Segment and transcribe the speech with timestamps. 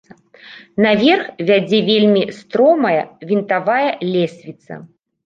[0.85, 3.03] Наверх вядзе вельмі стромая
[3.33, 3.85] вінтавая
[4.15, 4.73] лесвіца.